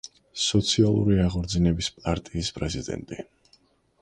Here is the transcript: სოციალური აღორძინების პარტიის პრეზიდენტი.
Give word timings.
სოციალური 0.43 1.19
აღორძინების 1.25 1.91
პარტიის 1.99 2.51
პრეზიდენტი. 2.57 3.21